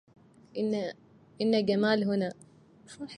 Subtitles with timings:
[1.41, 2.33] إن جمال هنا.